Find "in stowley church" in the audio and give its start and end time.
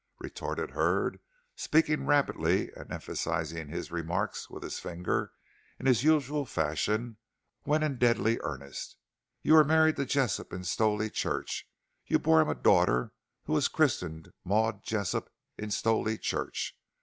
10.53-11.69, 15.55-16.75